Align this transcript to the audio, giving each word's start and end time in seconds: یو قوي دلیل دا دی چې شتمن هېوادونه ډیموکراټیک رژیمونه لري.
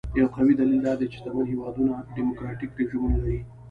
یو 0.19 0.27
قوي 0.35 0.53
دلیل 0.59 0.79
دا 0.87 0.93
دی 0.99 1.05
چې 1.11 1.17
شتمن 1.19 1.45
هېوادونه 1.53 1.93
ډیموکراټیک 2.15 2.69
رژیمونه 2.79 3.17
لري. 3.23 3.39